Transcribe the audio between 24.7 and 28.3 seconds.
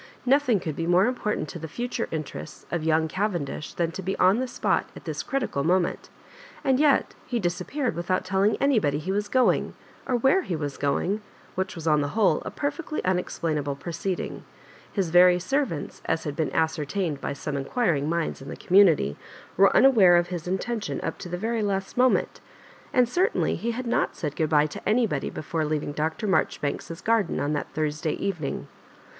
anybody before leaving Dr. Marjoribanks's garden on that Thursday